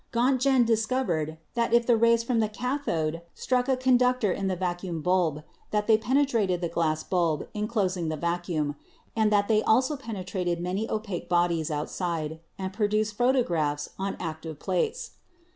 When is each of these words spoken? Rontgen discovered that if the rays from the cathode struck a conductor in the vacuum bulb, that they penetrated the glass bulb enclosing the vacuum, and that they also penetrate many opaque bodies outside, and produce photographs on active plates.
Rontgen 0.13 0.65
discovered 0.65 1.37
that 1.53 1.75
if 1.75 1.85
the 1.85 1.95
rays 1.95 2.23
from 2.23 2.39
the 2.39 2.49
cathode 2.49 3.21
struck 3.35 3.69
a 3.69 3.77
conductor 3.77 4.31
in 4.31 4.47
the 4.47 4.55
vacuum 4.55 5.03
bulb, 5.03 5.43
that 5.69 5.85
they 5.85 5.95
penetrated 5.95 6.59
the 6.59 6.67
glass 6.69 7.03
bulb 7.03 7.47
enclosing 7.53 8.09
the 8.09 8.17
vacuum, 8.17 8.75
and 9.15 9.31
that 9.31 9.47
they 9.47 9.61
also 9.61 9.95
penetrate 9.95 10.59
many 10.59 10.89
opaque 10.89 11.29
bodies 11.29 11.69
outside, 11.69 12.39
and 12.57 12.73
produce 12.73 13.11
photographs 13.11 13.89
on 13.99 14.17
active 14.19 14.57
plates. 14.57 15.11